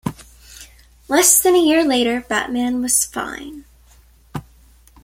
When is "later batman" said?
1.85-2.81